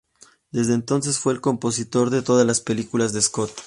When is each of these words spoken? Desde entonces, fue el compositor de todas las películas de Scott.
Desde 0.49 0.73
entonces, 0.73 1.19
fue 1.19 1.31
el 1.31 1.41
compositor 1.41 2.09
de 2.09 2.23
todas 2.23 2.43
las 2.43 2.59
películas 2.59 3.13
de 3.13 3.21
Scott. 3.21 3.51